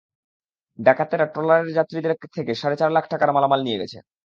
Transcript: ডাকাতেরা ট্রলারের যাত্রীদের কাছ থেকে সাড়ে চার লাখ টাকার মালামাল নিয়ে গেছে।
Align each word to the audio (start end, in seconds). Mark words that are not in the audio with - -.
ডাকাতেরা 0.79 1.25
ট্রলারের 1.33 1.75
যাত্রীদের 1.77 2.13
কাছ 2.13 2.29
থেকে 2.37 2.51
সাড়ে 2.61 2.79
চার 2.79 2.89
লাখ 2.93 3.05
টাকার 3.11 3.33
মালামাল 3.35 3.59
নিয়ে 3.63 3.79
গেছে। 3.81 3.97